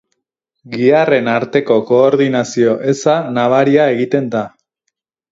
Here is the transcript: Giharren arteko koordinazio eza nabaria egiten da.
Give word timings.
Giharren 0.75 1.27
arteko 1.33 1.75
koordinazio 1.89 2.73
eza 2.93 3.17
nabaria 3.35 3.85
egiten 3.97 4.33
da. 4.37 4.41